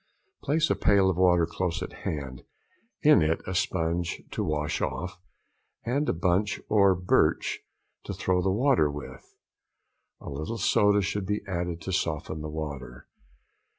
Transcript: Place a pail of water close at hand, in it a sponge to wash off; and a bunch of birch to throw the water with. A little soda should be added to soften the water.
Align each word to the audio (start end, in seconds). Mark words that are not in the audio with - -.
Place 0.41 0.71
a 0.71 0.75
pail 0.75 1.11
of 1.11 1.17
water 1.17 1.45
close 1.45 1.83
at 1.83 1.93
hand, 1.93 2.41
in 3.03 3.21
it 3.21 3.39
a 3.45 3.53
sponge 3.53 4.23
to 4.31 4.43
wash 4.43 4.81
off; 4.81 5.21
and 5.85 6.09
a 6.09 6.13
bunch 6.13 6.59
of 6.71 7.05
birch 7.05 7.59
to 8.05 8.13
throw 8.15 8.41
the 8.41 8.49
water 8.49 8.89
with. 8.89 9.35
A 10.19 10.27
little 10.27 10.57
soda 10.57 11.03
should 11.03 11.27
be 11.27 11.43
added 11.47 11.81
to 11.81 11.91
soften 11.93 12.41
the 12.41 12.49
water. 12.49 13.05